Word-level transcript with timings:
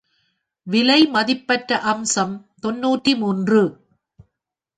விலை 0.67 1.07
மதிப்பற்ற 1.07 1.77
அம்சம் 1.83 2.33
தொன்னூற்று 2.59 3.13
மூன்று. 3.17 3.61